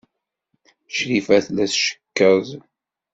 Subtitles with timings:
[0.95, 2.47] Crifa tella tcekkeḍ.